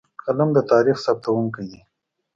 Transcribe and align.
قلم 0.23 0.49
د 0.55 0.59
تاریخ 0.71 0.97
ثبتونکی 1.05 1.65
دی. 1.71 1.81